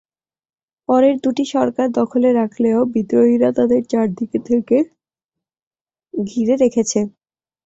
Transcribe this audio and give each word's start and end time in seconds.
পরের 0.89 1.15
দুটি 1.23 1.43
সরকার 1.53 1.87
দখলে 1.99 2.29
রাখলেও 2.33 2.79
বিদ্রোহীরা 2.93 3.49
তাদের 3.57 3.81
চারদিক 3.91 4.31
থেকে 4.49 4.77
ঘিরে 6.13 6.55
রেখেছে। 6.63 6.99